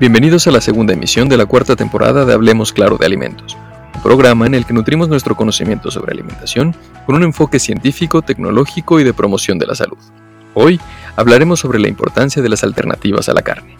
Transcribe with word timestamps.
Bienvenidos 0.00 0.46
a 0.46 0.52
la 0.52 0.60
segunda 0.60 0.92
emisión 0.92 1.28
de 1.28 1.36
la 1.36 1.46
cuarta 1.46 1.74
temporada 1.74 2.24
de 2.24 2.32
Hablemos 2.32 2.72
Claro 2.72 2.98
de 2.98 3.06
Alimentos, 3.06 3.56
un 3.96 4.00
programa 4.00 4.46
en 4.46 4.54
el 4.54 4.64
que 4.64 4.72
nutrimos 4.72 5.08
nuestro 5.08 5.34
conocimiento 5.34 5.90
sobre 5.90 6.12
alimentación 6.12 6.72
con 7.04 7.16
un 7.16 7.24
enfoque 7.24 7.58
científico, 7.58 8.22
tecnológico 8.22 9.00
y 9.00 9.04
de 9.04 9.12
promoción 9.12 9.58
de 9.58 9.66
la 9.66 9.74
salud. 9.74 9.98
Hoy 10.54 10.80
hablaremos 11.16 11.58
sobre 11.58 11.80
la 11.80 11.88
importancia 11.88 12.40
de 12.40 12.48
las 12.48 12.62
alternativas 12.62 13.28
a 13.28 13.34
la 13.34 13.42
carne. 13.42 13.76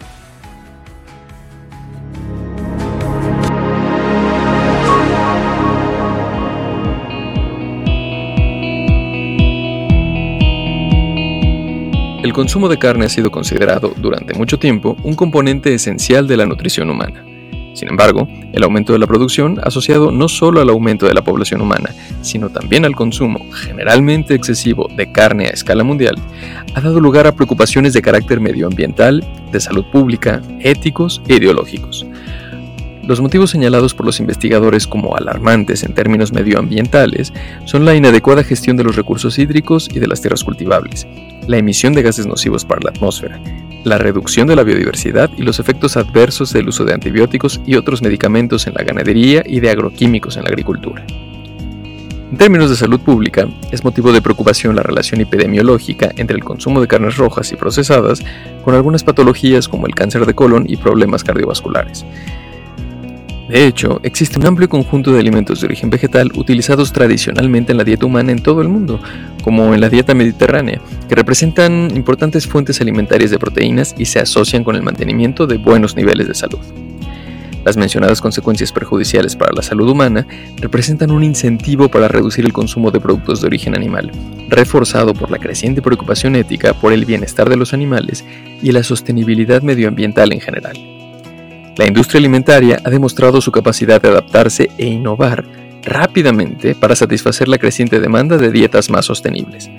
El 12.29 12.35
consumo 12.35 12.69
de 12.69 12.77
carne 12.77 13.05
ha 13.05 13.09
sido 13.09 13.31
considerado 13.31 13.91
durante 13.97 14.35
mucho 14.35 14.59
tiempo 14.59 14.95
un 15.01 15.15
componente 15.15 15.73
esencial 15.73 16.27
de 16.27 16.37
la 16.37 16.45
nutrición 16.45 16.91
humana. 16.91 17.25
Sin 17.73 17.89
embargo, 17.89 18.27
el 18.53 18.61
aumento 18.61 18.93
de 18.93 18.99
la 18.99 19.07
producción, 19.07 19.59
asociado 19.63 20.11
no 20.11 20.27
solo 20.27 20.61
al 20.61 20.69
aumento 20.69 21.07
de 21.07 21.15
la 21.15 21.23
población 21.23 21.59
humana, 21.59 21.89
sino 22.21 22.49
también 22.49 22.85
al 22.85 22.95
consumo 22.95 23.49
generalmente 23.51 24.35
excesivo 24.35 24.87
de 24.95 25.11
carne 25.11 25.47
a 25.47 25.49
escala 25.49 25.83
mundial, 25.83 26.17
ha 26.75 26.81
dado 26.81 26.99
lugar 26.99 27.25
a 27.25 27.31
preocupaciones 27.31 27.93
de 27.93 28.03
carácter 28.03 28.39
medioambiental, 28.39 29.25
de 29.51 29.59
salud 29.59 29.85
pública, 29.91 30.39
éticos 30.59 31.23
e 31.27 31.37
ideológicos. 31.37 32.05
Los 33.09 33.21
motivos 33.21 33.49
señalados 33.49 33.95
por 33.95 34.05
los 34.05 34.19
investigadores 34.19 34.85
como 34.85 35.17
alarmantes 35.17 35.83
en 35.83 35.95
términos 35.95 36.31
medioambientales 36.31 37.33
son 37.65 37.83
la 37.83 37.95
inadecuada 37.95 38.43
gestión 38.43 38.77
de 38.77 38.83
los 38.83 38.95
recursos 38.95 39.39
hídricos 39.39 39.89
y 39.91 39.97
de 39.97 40.05
las 40.05 40.21
tierras 40.21 40.43
cultivables, 40.43 41.07
la 41.47 41.57
emisión 41.57 41.93
de 41.93 42.03
gases 42.03 42.27
nocivos 42.27 42.65
para 42.65 42.81
la 42.83 42.91
atmósfera, 42.91 43.41
la 43.83 43.97
reducción 43.97 44.45
de 44.45 44.55
la 44.55 44.61
biodiversidad 44.61 45.31
y 45.35 45.41
los 45.41 45.59
efectos 45.59 45.97
adversos 45.97 46.53
del 46.53 46.69
uso 46.69 46.85
de 46.85 46.93
antibióticos 46.93 47.59
y 47.65 47.77
otros 47.77 48.03
medicamentos 48.03 48.67
en 48.67 48.75
la 48.75 48.83
ganadería 48.83 49.41
y 49.43 49.59
de 49.59 49.71
agroquímicos 49.71 50.37
en 50.37 50.43
la 50.43 50.49
agricultura. 50.49 51.03
En 52.31 52.37
términos 52.37 52.69
de 52.69 52.75
salud 52.75 52.99
pública, 52.99 53.47
es 53.71 53.83
motivo 53.83 54.11
de 54.11 54.21
preocupación 54.21 54.75
la 54.75 54.83
relación 54.83 55.19
epidemiológica 55.19 56.11
entre 56.15 56.35
el 56.35 56.43
consumo 56.43 56.79
de 56.79 56.87
carnes 56.87 57.17
rojas 57.17 57.51
y 57.51 57.55
procesadas 57.55 58.21
con 58.63 58.75
algunas 58.75 59.03
patologías 59.03 59.67
como 59.67 59.87
el 59.87 59.95
cáncer 59.95 60.27
de 60.27 60.35
colon 60.35 60.65
y 60.69 60.77
problemas 60.77 61.23
cardiovasculares, 61.23 62.05
de 63.49 63.65
hecho, 63.65 63.99
existe 64.03 64.37
un 64.37 64.45
amplio 64.45 64.69
conjunto 64.69 65.11
de 65.11 65.19
alimentos 65.19 65.59
de 65.59 65.65
origen 65.65 65.89
vegetal 65.89 66.31
utilizados 66.35 66.93
tradicionalmente 66.93 67.71
en 67.71 67.79
la 67.79 67.83
dieta 67.83 68.05
humana 68.05 68.31
en 68.31 68.43
todo 68.43 68.61
el 68.61 68.69
mundo, 68.69 68.99
como 69.41 69.73
en 69.73 69.81
la 69.81 69.89
dieta 69.89 70.13
mediterránea, 70.13 70.79
que 71.07 71.15
representan 71.15 71.89
importantes 71.95 72.45
fuentes 72.45 72.79
alimentarias 72.79 73.31
de 73.31 73.39
proteínas 73.39 73.95
y 73.97 74.05
se 74.05 74.19
asocian 74.19 74.63
con 74.63 74.75
el 74.75 74.83
mantenimiento 74.83 75.47
de 75.47 75.57
buenos 75.57 75.95
niveles 75.95 76.27
de 76.27 76.35
salud. 76.35 76.59
Las 77.65 77.75
mencionadas 77.75 78.21
consecuencias 78.21 78.71
perjudiciales 78.71 79.35
para 79.35 79.51
la 79.51 79.63
salud 79.63 79.89
humana 79.89 80.27
representan 80.57 81.09
un 81.09 81.23
incentivo 81.23 81.89
para 81.89 82.07
reducir 82.07 82.45
el 82.45 82.53
consumo 82.53 82.91
de 82.91 82.99
productos 82.99 83.41
de 83.41 83.47
origen 83.47 83.75
animal, 83.75 84.11
reforzado 84.47 85.15
por 85.15 85.31
la 85.31 85.39
creciente 85.39 85.81
preocupación 85.81 86.35
ética 86.35 86.75
por 86.75 86.93
el 86.93 87.05
bienestar 87.05 87.49
de 87.49 87.57
los 87.57 87.73
animales 87.73 88.23
y 88.61 88.71
la 88.73 88.83
sostenibilidad 88.83 89.63
medioambiental 89.63 90.33
en 90.33 90.39
general. 90.39 90.98
La 91.79 91.87
industria 91.87 92.19
alimentaria 92.19 92.81
ha 92.83 92.89
demostrado 92.89 93.39
su 93.39 93.53
capacidad 93.53 94.01
de 94.01 94.09
adaptarse 94.09 94.69
e 94.77 94.85
innovar 94.85 95.45
rápidamente 95.81 96.75
para 96.75 96.93
satisfacer 96.93 97.47
la 97.47 97.57
creciente 97.57 98.01
demanda 98.01 98.37
de 98.37 98.51
dietas 98.51 98.89
más 98.89 99.05
sostenibles. 99.05 99.71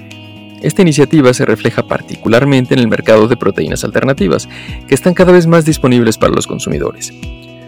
Esta 0.63 0.81
iniciativa 0.81 1.35
se 1.35 1.45
refleja 1.45 1.83
particularmente 1.83 2.73
en 2.73 2.81
el 2.81 2.89
mercado 2.89 3.29
de 3.29 3.37
proteínas 3.37 3.85
alternativas, 3.85 4.49
que 4.89 4.95
están 4.95 5.13
cada 5.13 5.31
vez 5.31 5.47
más 5.47 5.67
disponibles 5.67 6.17
para 6.17 6.33
los 6.33 6.47
consumidores. 6.47 7.13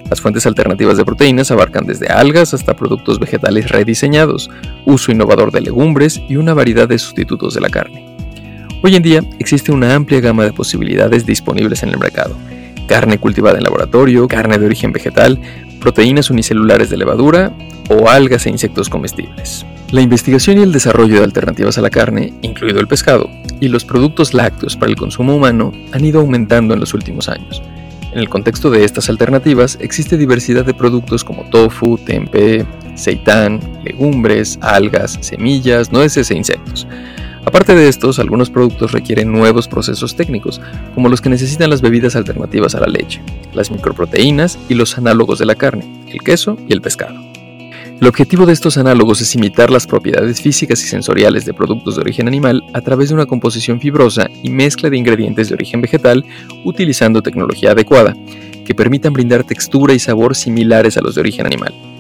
Las 0.09 0.23
fuentes 0.23 0.47
alternativas 0.47 0.97
de 0.97 1.05
proteínas 1.05 1.51
abarcan 1.51 1.85
desde 1.85 2.07
algas 2.07 2.55
hasta 2.55 2.75
productos 2.75 3.19
vegetales 3.19 3.71
rediseñados, 3.71 4.49
uso 4.87 5.13
innovador 5.13 5.53
de 5.53 5.61
legumbres 5.61 6.23
y 6.27 6.37
una 6.37 6.55
variedad 6.55 6.89
de 6.89 6.99
sustitutos 6.99 7.53
de 7.53 7.61
la 7.61 7.69
carne. 7.69 8.07
Hoy 8.83 8.97
en 8.97 9.03
día 9.03 9.21
existe 9.39 9.73
una 9.73 9.95
amplia 9.95 10.21
gama 10.21 10.45
de 10.45 10.55
posibilidades 10.55 11.27
disponibles 11.27 11.83
en 11.83 11.91
el 11.91 11.99
mercado, 11.99 12.35
carne 12.87 13.19
cultivada 13.19 13.59
en 13.59 13.65
laboratorio, 13.65 14.29
carne 14.29 14.59
de 14.59 14.67
origen 14.67 14.93
vegetal, 14.93 15.41
proteínas 15.81 16.31
unicelulares 16.31 16.91
de 16.91 16.97
levadura 16.97 17.53
o 17.91 18.09
algas 18.09 18.47
e 18.47 18.51
insectos 18.51 18.89
comestibles. 18.89 19.67
La 19.91 20.01
investigación 20.01 20.59
y 20.59 20.63
el 20.63 20.73
desarrollo 20.73 21.17
de 21.17 21.25
alternativas 21.25 21.77
a 21.77 21.83
la 21.83 21.91
carne, 21.91 22.33
incluido 22.41 22.81
el 22.81 22.89
pescado, 22.89 23.29
y 23.61 23.69
los 23.69 23.85
productos 23.85 24.33
lácteos 24.33 24.77
para 24.77 24.91
el 24.91 24.97
consumo 24.97 25.37
humano 25.37 25.73
han 25.93 26.05
ido 26.05 26.21
aumentando 26.21 26.73
en 26.73 26.81
los 26.81 26.95
últimos 26.95 27.29
años. 27.29 27.63
En 28.13 28.19
el 28.19 28.29
contexto 28.29 28.71
de 28.71 28.85
estas 28.85 29.09
alternativas 29.09 29.79
existe 29.81 30.17
diversidad 30.17 30.65
de 30.65 30.75
productos 30.75 31.25
como 31.25 31.45
tofu, 31.51 31.99
tempeh, 31.99 32.67
seitán, 32.95 33.61
legumbres, 33.85 34.59
algas, 34.61 35.19
semillas, 35.21 35.93
nueces 35.93 36.31
e 36.31 36.37
insectos. 36.37 36.87
Aparte 37.45 37.75
de 37.75 37.89
estos, 37.89 38.19
algunos 38.19 38.51
productos 38.51 38.93
requieren 38.93 39.33
nuevos 39.33 39.67
procesos 39.67 40.15
técnicos, 40.15 40.61
como 40.95 41.09
los 41.09 41.21
que 41.21 41.29
necesitan 41.29 41.71
las 41.71 41.83
bebidas 41.83 42.15
alternativas 42.15 42.75
a 42.75 42.81
la 42.81 42.87
leche, 42.87 43.21
las 43.53 43.71
microproteínas 43.71 44.59
y 44.69 44.75
los 44.75 44.97
análogos 44.97 45.41
de 45.41 45.47
la 45.47 45.57
carne, 45.57 45.85
el 46.09 46.21
queso 46.21 46.57
y 46.69 46.73
el 46.73 46.81
pescado. 46.81 47.21
El 48.01 48.09
objetivo 48.09 48.47
de 48.47 48.53
estos 48.53 48.79
análogos 48.79 49.21
es 49.21 49.35
imitar 49.35 49.71
las 49.71 49.87
propiedades 49.87 50.41
físicas 50.41 50.83
y 50.83 50.89
sensoriales 50.89 51.45
de 51.45 51.55
productos 51.55 51.95
de 51.95 52.01
origen 52.01 52.27
animal 52.27 52.65
a 52.73 52.81
través 52.81 53.09
de 53.09 53.15
una 53.15 53.27
composición 53.27 53.81
fibrosa 53.81 54.29
y 54.43 54.51
mezcla 54.51 54.91
de 54.91 54.97
ingredientes 54.97 55.49
de 55.49 55.55
origen 55.55 55.81
vegetal 55.81 56.25
utilizando 56.65 57.23
tecnología 57.23 57.73
adecuada, 57.73 58.17
que 58.65 58.75
permitan 58.75 59.13
brindar 59.13 59.45
textura 59.45 59.95
y 59.95 59.99
sabor 59.99 60.35
similares 60.35 60.97
a 60.97 61.01
los 61.01 61.15
de 61.15 61.21
origen 61.21 61.47
animal. 61.47 61.92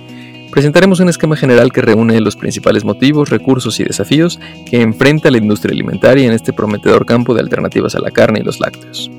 Presentaremos 0.52 1.00
un 1.00 1.08
esquema 1.08 1.34
general 1.34 1.72
que 1.72 1.80
reúne 1.80 2.20
los 2.20 2.36
principales 2.36 2.84
motivos, 2.84 3.30
recursos 3.30 3.80
y 3.80 3.84
desafíos 3.84 4.38
que 4.66 4.82
enfrenta 4.82 5.30
la 5.30 5.38
industria 5.38 5.72
alimentaria 5.72 6.26
en 6.26 6.32
este 6.32 6.52
prometedor 6.52 7.06
campo 7.06 7.32
de 7.32 7.40
alternativas 7.40 7.94
a 7.94 8.00
la 8.00 8.10
carne 8.10 8.40
y 8.40 8.44
los 8.44 8.60
lácteos. 8.60 9.10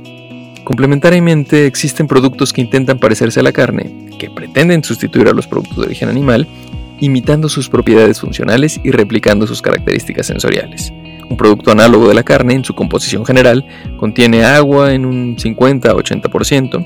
Complementariamente, 0.63 1.65
existen 1.65 2.05
productos 2.05 2.53
que 2.53 2.61
intentan 2.61 2.99
parecerse 2.99 3.39
a 3.39 3.43
la 3.43 3.51
carne, 3.51 4.09
que 4.19 4.29
pretenden 4.29 4.83
sustituir 4.83 5.27
a 5.27 5.33
los 5.33 5.47
productos 5.47 5.77
de 5.77 5.85
origen 5.85 6.07
animal, 6.07 6.47
imitando 6.99 7.49
sus 7.49 7.67
propiedades 7.67 8.21
funcionales 8.21 8.79
y 8.83 8.91
replicando 8.91 9.47
sus 9.47 9.63
características 9.63 10.27
sensoriales. 10.27 10.93
Un 11.27 11.35
producto 11.35 11.71
análogo 11.71 12.07
de 12.07 12.13
la 12.13 12.23
carne 12.23 12.53
en 12.53 12.63
su 12.63 12.75
composición 12.75 13.25
general 13.25 13.65
contiene 13.97 14.45
agua 14.45 14.93
en 14.93 15.03
un 15.03 15.35
50-80%, 15.37 16.85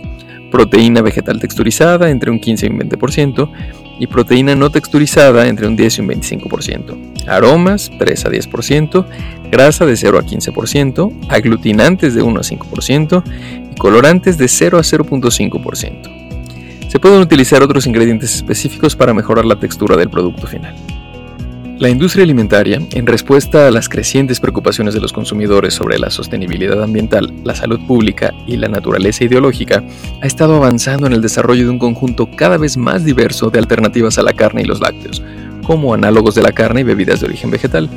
proteína 0.58 1.04
vegetal 1.04 1.40
texturizada 1.40 2.10
entre 2.10 2.32
un 2.32 2.40
15 2.40 2.66
y 2.66 2.70
un 2.70 2.80
20%, 2.80 3.52
y 4.00 4.08
proteína 4.08 4.56
no 4.56 4.72
texturizada 4.72 5.48
entre 5.48 5.68
un 5.68 5.76
10 5.76 6.00
y 6.00 6.02
un 6.02 6.08
25%, 6.08 7.28
aromas 7.28 7.92
3 8.00 8.26
a 8.26 8.30
10%, 8.30 9.06
grasa 9.52 9.86
de 9.86 9.96
0 9.96 10.18
a 10.18 10.24
15%, 10.24 11.28
aglutinantes 11.30 12.16
de 12.16 12.24
1 12.24 12.40
a 12.40 12.44
5% 12.44 13.24
y 13.72 13.76
colorantes 13.76 14.40
de 14.40 14.48
0 14.48 14.80
a 14.80 14.82
0.5%. 14.82 16.90
Se 16.90 17.00
pueden 17.00 17.22
utilizar 17.22 17.62
otros 17.62 17.86
ingredientes 17.86 18.34
específicos 18.34 18.96
para 18.96 19.14
mejorar 19.14 19.46
la 19.46 19.60
textura 19.60 19.96
del 19.96 20.10
producto 20.10 20.48
final. 20.48 20.74
La 21.80 21.90
industria 21.90 22.24
alimentaria, 22.24 22.82
en 22.90 23.06
respuesta 23.06 23.68
a 23.68 23.72
las 23.72 23.88
crecientes 23.88 24.40
preocupaciones 24.40 24.96
de 24.96 25.00
los 25.00 25.14
consumidores 25.14 25.76
sobre 25.76 26.00
la 26.00 26.10
sostenibilidad 26.10 26.82
ambiental, 26.82 27.32
la 27.44 27.54
salud 27.54 27.80
pública 27.86 28.34
y 28.48 28.58
la 28.58 28.68
naturaleza 28.68 29.26
ideológica, 29.26 29.84
ha 30.20 30.26
estado 30.26 30.56
avanzando 30.56 31.06
en 31.06 31.14
el 31.14 31.22
desarrollo 31.22 31.66
de 31.66 31.70
un 31.70 31.78
conjunto 31.78 32.32
cada 32.36 32.58
vez 32.58 32.78
más 32.78 33.06
diverso 33.06 33.52
de 33.52 33.60
alternativas 33.60 34.18
a 34.18 34.24
la 34.24 34.34
carne 34.34 34.64
y 34.64 34.66
los 34.66 34.80
lácteos, 34.80 35.22
como 35.68 35.94
análogos 35.94 36.34
de 36.34 36.42
la 36.42 36.52
carne 36.52 36.82
y 36.82 36.84
bebidas 36.84 37.20
de 37.20 37.28
origen 37.28 37.52
vegetal. 37.52 37.88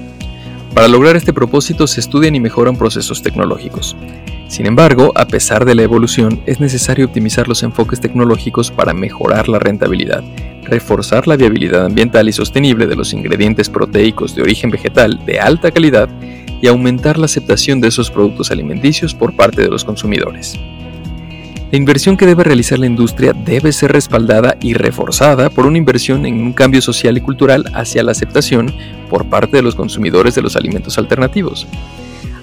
Para 0.75 0.89
lograr 0.89 1.17
este 1.17 1.33
propósito 1.33 1.87
se 1.87 2.01
estudian 2.01 2.35
y 2.35 2.41
mejoran 2.41 2.77
procesos 2.77 3.23
tecnológicos. 3.23 3.97
Sin 4.49 4.67
embargo, 4.67 5.13
a 5.15 5.27
pesar 5.27 5.65
de 5.65 5.75
la 5.75 5.83
evolución, 5.83 6.43
es 6.47 6.61
necesario 6.61 7.07
optimizar 7.07 7.49
los 7.49 7.63
enfoques 7.63 8.01
tecnológicos 8.01 8.71
para 8.71 8.93
mejorar 8.95 9.49
la 9.49 9.59
rentabilidad 9.59 10.25
reforzar 10.71 11.27
la 11.27 11.37
viabilidad 11.37 11.85
ambiental 11.85 12.29
y 12.29 12.33
sostenible 12.33 12.87
de 12.87 12.97
los 12.97 13.13
ingredientes 13.13 13.69
proteicos 13.69 14.35
de 14.35 14.43
origen 14.43 14.71
vegetal 14.71 15.25
de 15.27 15.41
alta 15.41 15.71
calidad 15.71 16.09
y 16.63 16.69
aumentar 16.69 17.19
la 17.19 17.25
aceptación 17.25 17.81
de 17.81 17.89
esos 17.89 18.11
productos 18.11 18.51
alimenticios 18.51 19.15
por 19.15 19.35
parte 19.35 19.63
de 19.63 19.69
los 19.69 19.85
consumidores. 19.85 20.59
La 21.71 21.79
inversión 21.79 22.17
que 22.17 22.27
debe 22.27 22.43
realizar 22.43 22.81
la 22.81 22.87
industria 22.87 23.33
debe 23.33 23.71
ser 23.71 23.93
respaldada 23.93 24.57
y 24.61 24.75
reforzada 24.75 25.51
por 25.51 25.67
una 25.67 25.79
inversión 25.79 26.27
en 26.27 26.43
un 26.43 26.53
cambio 26.53 26.83
social 26.83 27.17
y 27.17 27.21
cultural 27.21 27.65
hacia 27.75 28.03
la 28.03 28.11
aceptación 28.11 28.75
por 29.09 29.27
parte 29.27 29.59
de 29.59 29.63
los 29.63 29.77
consumidores 29.77 30.35
de 30.35 30.43
los 30.43 30.57
alimentos 30.57 30.99
alternativos. 30.99 31.69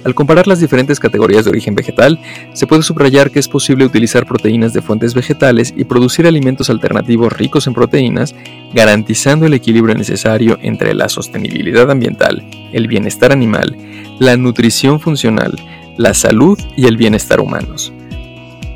Al 0.05 0.15
comparar 0.15 0.47
las 0.47 0.61
diferentes 0.61 1.01
categorías 1.01 1.43
de 1.43 1.51
origen 1.51 1.75
vegetal, 1.75 2.21
se 2.53 2.67
puede 2.67 2.83
subrayar 2.83 3.29
que 3.29 3.39
es 3.39 3.49
posible 3.49 3.83
utilizar 3.83 4.25
proteínas 4.25 4.71
de 4.71 4.81
fuentes 4.81 5.13
vegetales 5.13 5.73
y 5.75 5.83
producir 5.83 6.25
alimentos 6.25 6.69
alternativos 6.69 7.33
ricos 7.33 7.67
en 7.67 7.73
proteínas, 7.73 8.33
garantizando 8.73 9.45
el 9.45 9.53
equilibrio 9.53 9.95
necesario 9.95 10.57
entre 10.61 10.93
la 10.93 11.09
sostenibilidad 11.09 11.91
ambiental, 11.91 12.45
el 12.71 12.87
bienestar 12.87 13.33
animal, 13.33 13.75
la 14.19 14.37
nutrición 14.37 15.01
funcional, 15.01 15.53
la 15.97 16.13
salud 16.13 16.57
y 16.77 16.85
el 16.85 16.95
bienestar 16.95 17.41
humanos. 17.41 17.91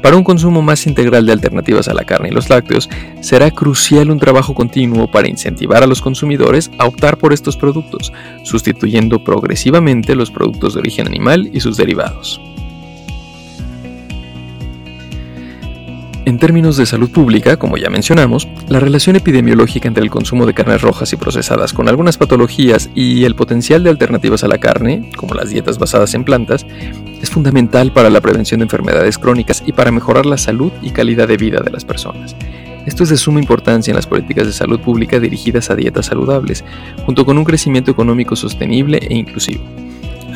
Para 0.02 0.18
un 0.18 0.24
consumo 0.24 0.62
más 0.64 0.88
integral 0.88 1.26
de 1.26 1.32
alternativas 1.32 1.88
a 1.88 1.94
la 1.94 2.06
carne 2.06 2.30
y 2.30 2.32
los 2.32 2.50
lácteos, 2.50 2.90
será 3.22 3.52
crucial 3.52 4.10
un 4.10 4.20
trabajo 4.20 4.56
continuo 4.56 5.10
para 5.10 5.30
incentivar 5.30 5.84
a 5.84 5.88
los 5.88 6.02
consumidores 6.02 6.72
a 6.80 6.88
optar 6.88 7.18
por 7.18 7.34
estos 7.34 7.56
productos, 7.56 8.12
sustituyendo 8.44 9.24
progresivamente 9.24 10.16
los 10.16 10.32
productos 10.32 10.74
de 10.74 10.80
origen 10.80 11.08
animal 11.08 11.50
y 11.54 11.60
sus 11.60 11.78
derivados. 11.78 12.42
En 16.24 16.38
términos 16.38 16.78
de 16.78 16.86
salud 16.86 17.10
pública, 17.10 17.58
como 17.58 17.78
ya 17.78 17.90
mencionamos, 17.90 18.48
la 18.70 18.80
relación 18.80 19.16
epidemiológica 19.16 19.88
entre 19.88 20.04
el 20.04 20.12
consumo 20.12 20.46
de 20.46 20.54
carnes 20.54 20.82
rojas 20.82 21.12
y 21.14 21.18
procesadas 21.18 21.74
con 21.74 21.90
algunas 21.90 22.18
patologías 22.18 22.92
y 22.94 23.24
el 23.26 23.36
potencial 23.36 23.84
de 23.84 23.90
alternativas 23.90 24.44
a 24.44 24.48
la 24.48 24.60
carne, 24.60 25.10
como 25.18 25.34
las 25.34 25.50
dietas 25.50 25.80
basadas 25.80 26.14
en 26.14 26.24
plantas, 26.24 26.66
es 27.22 27.30
fundamental 27.30 27.92
para 27.94 28.10
la 28.10 28.22
prevención 28.22 28.60
de 28.60 28.66
enfermedades 28.66 29.18
crónicas 29.18 29.64
y 29.66 29.74
para 29.74 29.92
mejorar 29.92 30.26
la 30.26 30.38
salud 30.38 30.72
y 30.82 30.92
calidad 30.92 31.28
de 31.28 31.38
vida 31.38 31.62
de 31.62 31.72
las 31.72 31.86
personas. 31.86 32.36
Esto 32.86 33.04
es 33.04 33.10
de 33.10 33.18
suma 33.18 33.40
importancia 33.40 33.92
en 33.92 33.96
las 33.96 34.08
políticas 34.08 34.48
de 34.48 34.54
salud 34.54 34.80
pública 34.80 35.20
dirigidas 35.20 35.70
a 35.70 35.76
dietas 35.76 36.08
saludables, 36.08 36.64
junto 37.06 37.26
con 37.26 37.38
un 37.38 37.44
crecimiento 37.44 37.92
económico 37.92 38.36
sostenible 38.36 38.98
e 38.98 39.14
inclusivo. 39.14 39.64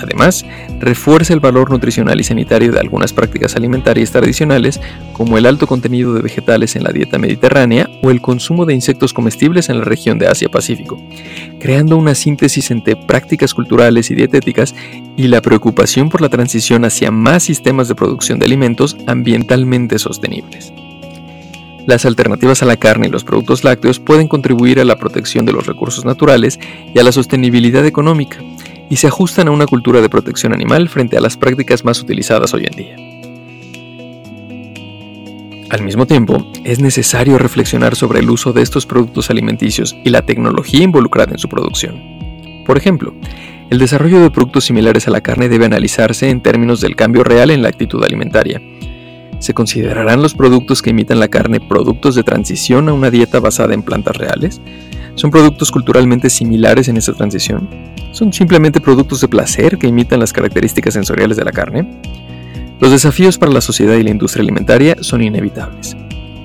Además, 0.01 0.45
refuerza 0.79 1.33
el 1.33 1.39
valor 1.39 1.71
nutricional 1.71 2.19
y 2.19 2.23
sanitario 2.23 2.71
de 2.71 2.79
algunas 2.79 3.13
prácticas 3.13 3.55
alimentarias 3.55 4.11
tradicionales, 4.11 4.79
como 5.13 5.37
el 5.37 5.45
alto 5.45 5.67
contenido 5.67 6.13
de 6.13 6.21
vegetales 6.21 6.75
en 6.75 6.83
la 6.83 6.91
dieta 6.91 7.17
mediterránea 7.17 7.89
o 8.03 8.11
el 8.11 8.21
consumo 8.21 8.65
de 8.65 8.73
insectos 8.73 9.13
comestibles 9.13 9.69
en 9.69 9.79
la 9.79 9.85
región 9.85 10.19
de 10.19 10.27
Asia-Pacífico, 10.27 11.01
creando 11.59 11.97
una 11.97 12.15
síntesis 12.15 12.71
entre 12.71 12.95
prácticas 12.95 13.53
culturales 13.53 14.11
y 14.11 14.15
dietéticas 14.15 14.75
y 15.15 15.27
la 15.27 15.41
preocupación 15.41 16.09
por 16.09 16.21
la 16.21 16.29
transición 16.29 16.85
hacia 16.85 17.11
más 17.11 17.43
sistemas 17.43 17.87
de 17.87 17.95
producción 17.95 18.39
de 18.39 18.45
alimentos 18.45 18.97
ambientalmente 19.07 19.99
sostenibles. 19.99 20.73
Las 21.85 22.05
alternativas 22.05 22.63
a 22.63 22.65
la 22.65 22.77
carne 22.77 23.07
y 23.07 23.11
los 23.11 23.23
productos 23.23 23.63
lácteos 23.63 23.99
pueden 23.99 24.27
contribuir 24.27 24.79
a 24.79 24.85
la 24.85 24.97
protección 24.97 25.45
de 25.45 25.53
los 25.53 25.67
recursos 25.67 26.03
naturales 26.03 26.59
y 26.93 26.97
a 26.97 27.03
la 27.03 27.11
sostenibilidad 27.11 27.85
económica, 27.85 28.39
y 28.89 28.97
se 28.97 29.07
ajustan 29.07 29.47
a 29.47 29.51
una 29.51 29.65
cultura 29.65 30.01
de 30.01 30.09
protección 30.09 30.53
animal 30.53 30.89
frente 30.89 31.17
a 31.17 31.21
las 31.21 31.37
prácticas 31.37 31.83
más 31.83 32.01
utilizadas 32.01 32.53
hoy 32.53 32.65
en 32.69 32.75
día. 32.75 32.95
Al 35.69 35.83
mismo 35.83 36.05
tiempo, 36.05 36.45
es 36.63 36.79
necesario 36.79 37.37
reflexionar 37.39 37.95
sobre 37.95 38.19
el 38.19 38.29
uso 38.29 38.53
de 38.53 38.61
estos 38.61 38.85
productos 38.85 39.29
alimenticios 39.29 39.95
y 40.03 40.09
la 40.09 40.21
tecnología 40.21 40.83
involucrada 40.83 41.31
en 41.31 41.39
su 41.39 41.49
producción. 41.49 42.63
Por 42.65 42.77
ejemplo, 42.77 43.15
el 43.71 43.79
desarrollo 43.79 44.21
de 44.21 44.29
productos 44.29 44.65
similares 44.65 45.07
a 45.07 45.11
la 45.11 45.21
carne 45.21 45.49
debe 45.49 45.65
analizarse 45.65 46.29
en 46.29 46.41
términos 46.41 46.81
del 46.81 46.95
cambio 46.95 47.23
real 47.23 47.49
en 47.49 47.63
la 47.63 47.69
actitud 47.69 48.03
alimentaria. 48.03 48.61
¿Se 49.39 49.55
considerarán 49.55 50.21
los 50.21 50.35
productos 50.35 50.83
que 50.83 50.91
imitan 50.91 51.19
la 51.19 51.29
carne 51.29 51.59
productos 51.59 52.13
de 52.13 52.23
transición 52.23 52.87
a 52.87 52.93
una 52.93 53.09
dieta 53.09 53.39
basada 53.39 53.73
en 53.73 53.81
plantas 53.81 54.17
reales? 54.17 54.61
¿Son 55.15 55.31
productos 55.31 55.71
culturalmente 55.71 56.29
similares 56.29 56.87
en 56.89 56.97
esa 56.97 57.13
transición? 57.13 57.67
¿Son 58.15 58.31
simplemente 58.31 58.79
productos 58.79 59.19
de 59.19 59.27
placer 59.27 59.77
que 59.77 59.87
imitan 59.87 60.21
las 60.21 60.31
características 60.31 60.93
sensoriales 60.93 61.35
de 61.35 61.43
la 61.43 61.51
carne? 61.51 61.99
Los 62.79 62.91
desafíos 62.91 63.37
para 63.37 63.51
la 63.51 63.59
sociedad 63.59 63.95
y 63.95 64.03
la 64.03 64.09
industria 64.09 64.41
alimentaria 64.41 64.95
son 65.01 65.21
inevitables. 65.21 65.97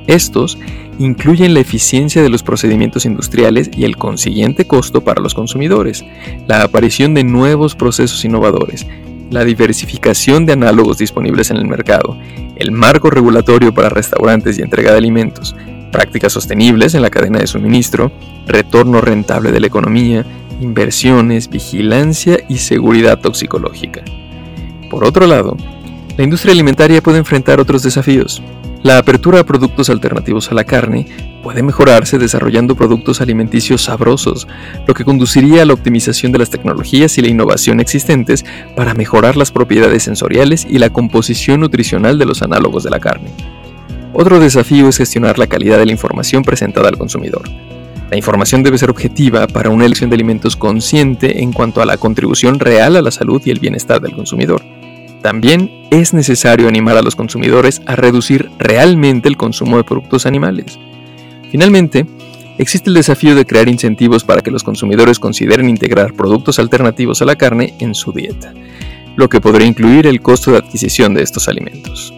Estos 0.08 0.58
incluyen 0.98 1.54
la 1.54 1.60
eficiencia 1.60 2.22
de 2.22 2.28
los 2.28 2.42
procedimientos 2.42 3.06
industriales 3.06 3.70
y 3.72 3.84
el 3.84 3.96
consiguiente 3.96 4.66
costo 4.66 5.02
para 5.02 5.22
los 5.22 5.32
consumidores, 5.32 6.04
la 6.48 6.64
aparición 6.64 7.14
de 7.14 7.22
nuevos 7.22 7.76
procesos 7.76 8.24
innovadores, 8.24 8.84
la 9.30 9.44
diversificación 9.44 10.46
de 10.46 10.54
análogos 10.54 10.98
disponibles 10.98 11.52
en 11.52 11.58
el 11.58 11.68
mercado, 11.68 12.18
el 12.56 12.72
marco 12.72 13.10
regulatorio 13.10 13.72
para 13.72 13.90
restaurantes 13.90 14.58
y 14.58 14.62
entrega 14.62 14.90
de 14.90 14.98
alimentos, 14.98 15.54
prácticas 15.92 16.32
sostenibles 16.32 16.94
en 16.94 17.02
la 17.02 17.10
cadena 17.10 17.38
de 17.38 17.46
suministro, 17.46 18.10
retorno 18.48 19.00
rentable 19.00 19.52
de 19.52 19.60
la 19.60 19.68
economía, 19.68 20.26
inversiones, 20.60 21.48
vigilancia 21.48 22.38
y 22.48 22.58
seguridad 22.58 23.20
toxicológica. 23.20 24.02
Por 24.90 25.04
otro 25.04 25.26
lado, 25.26 25.56
la 26.16 26.24
industria 26.24 26.52
alimentaria 26.52 27.02
puede 27.02 27.18
enfrentar 27.18 27.60
otros 27.60 27.82
desafíos. 27.82 28.42
La 28.82 28.98
apertura 28.98 29.40
a 29.40 29.44
productos 29.44 29.90
alternativos 29.90 30.50
a 30.50 30.54
la 30.54 30.64
carne 30.64 31.06
puede 31.42 31.62
mejorarse 31.62 32.18
desarrollando 32.18 32.74
productos 32.74 33.20
alimenticios 33.20 33.84
sabrosos, 33.84 34.48
lo 34.86 34.94
que 34.94 35.04
conduciría 35.04 35.62
a 35.62 35.64
la 35.64 35.74
optimización 35.74 36.32
de 36.32 36.38
las 36.38 36.50
tecnologías 36.50 37.16
y 37.18 37.22
la 37.22 37.28
innovación 37.28 37.80
existentes 37.80 38.44
para 38.76 38.94
mejorar 38.94 39.36
las 39.36 39.50
propiedades 39.50 40.02
sensoriales 40.02 40.66
y 40.68 40.78
la 40.78 40.90
composición 40.90 41.60
nutricional 41.60 42.18
de 42.18 42.26
los 42.26 42.42
análogos 42.42 42.82
de 42.82 42.90
la 42.90 43.00
carne. 43.00 43.30
Otro 44.12 44.40
desafío 44.40 44.88
es 44.88 44.96
gestionar 44.96 45.38
la 45.38 45.46
calidad 45.46 45.78
de 45.78 45.86
la 45.86 45.92
información 45.92 46.42
presentada 46.42 46.88
al 46.88 46.98
consumidor. 46.98 47.42
La 48.10 48.16
información 48.16 48.64
debe 48.64 48.76
ser 48.76 48.90
objetiva 48.90 49.46
para 49.46 49.70
una 49.70 49.86
elección 49.86 50.10
de 50.10 50.14
alimentos 50.14 50.56
consciente 50.56 51.42
en 51.42 51.52
cuanto 51.52 51.80
a 51.80 51.86
la 51.86 51.96
contribución 51.96 52.58
real 52.58 52.96
a 52.96 53.02
la 53.02 53.12
salud 53.12 53.40
y 53.44 53.50
el 53.50 53.60
bienestar 53.60 54.00
del 54.00 54.16
consumidor. 54.16 54.62
También 55.22 55.86
es 55.92 56.12
necesario 56.12 56.66
animar 56.66 56.96
a 56.96 57.02
los 57.02 57.14
consumidores 57.14 57.80
a 57.86 57.94
reducir 57.94 58.50
realmente 58.58 59.28
el 59.28 59.36
consumo 59.36 59.76
de 59.76 59.84
productos 59.84 60.26
animales. 60.26 60.76
Finalmente, 61.52 62.04
existe 62.58 62.90
el 62.90 62.94
desafío 62.94 63.36
de 63.36 63.46
crear 63.46 63.68
incentivos 63.68 64.24
para 64.24 64.40
que 64.40 64.50
los 64.50 64.64
consumidores 64.64 65.20
consideren 65.20 65.68
integrar 65.68 66.12
productos 66.14 66.58
alternativos 66.58 67.22
a 67.22 67.26
la 67.26 67.36
carne 67.36 67.74
en 67.78 67.94
su 67.94 68.12
dieta, 68.12 68.52
lo 69.14 69.28
que 69.28 69.40
podría 69.40 69.68
incluir 69.68 70.08
el 70.08 70.20
costo 70.20 70.50
de 70.50 70.58
adquisición 70.58 71.14
de 71.14 71.22
estos 71.22 71.46
alimentos. 71.46 72.12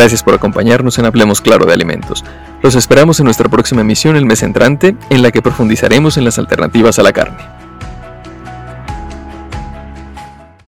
Gracias 0.00 0.22
por 0.22 0.32
acompañarnos 0.32 0.98
en 0.98 1.04
Hablemos 1.04 1.42
Claro 1.42 1.66
de 1.66 1.74
Alimentos. 1.74 2.24
Los 2.62 2.74
esperamos 2.74 3.20
en 3.20 3.26
nuestra 3.26 3.50
próxima 3.50 3.82
emisión 3.82 4.16
el 4.16 4.24
mes 4.24 4.42
entrante, 4.42 4.96
en 5.10 5.20
la 5.20 5.30
que 5.30 5.42
profundizaremos 5.42 6.16
en 6.16 6.24
las 6.24 6.38
alternativas 6.38 6.98
a 6.98 7.02
la 7.02 7.12
carne. 7.12 7.59